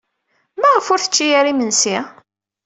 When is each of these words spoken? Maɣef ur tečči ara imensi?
Maɣef 0.59 0.85
ur 0.93 0.99
tečči 1.01 1.27
ara 1.39 1.49
imensi? 1.51 1.97